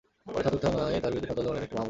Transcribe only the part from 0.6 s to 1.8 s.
থানায় তাঁর বিরুদ্ধে সন্ত্রাস দমন আইনে একটি মামলা হয়।